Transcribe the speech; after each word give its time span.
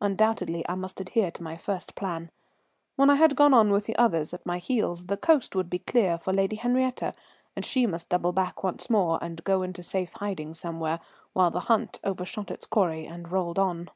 Undoubtedly 0.00 0.66
I 0.70 0.74
must 0.74 1.02
adhere 1.02 1.30
to 1.32 1.42
my 1.42 1.58
first 1.58 1.94
plan. 1.96 2.30
When 2.94 3.10
I 3.10 3.16
had 3.16 3.36
gone 3.36 3.52
on 3.52 3.70
with 3.70 3.84
the 3.84 3.94
others 3.96 4.32
at 4.32 4.46
my 4.46 4.56
heels, 4.56 5.04
the 5.04 5.18
coast 5.18 5.54
would 5.54 5.68
be 5.68 5.80
clear 5.80 6.16
for 6.16 6.32
Lady 6.32 6.56
Henriette, 6.56 7.14
and 7.54 7.62
she 7.62 7.84
must 7.84 8.08
double 8.08 8.32
back 8.32 8.62
once 8.64 8.88
more 8.88 9.18
and 9.22 9.44
go 9.44 9.60
into 9.60 9.82
safe 9.82 10.12
hiding 10.14 10.54
somewhere, 10.54 10.98
while 11.34 11.50
the 11.50 11.60
hunt 11.68 12.00
overshot 12.04 12.50
its 12.50 12.64
quarry 12.64 13.04
and 13.04 13.30
rolled 13.30 13.58
on. 13.58 13.90